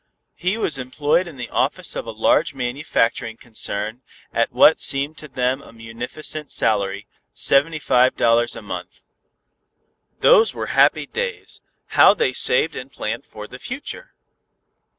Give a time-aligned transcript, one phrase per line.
[0.33, 4.01] He was employed in the office of a large manufacturing concern,
[4.33, 9.03] at what seemed to them a munificent salary, seventy five dollars a month.
[10.21, 11.61] Those were happy days.
[11.89, 14.15] How they saved and planned for the future!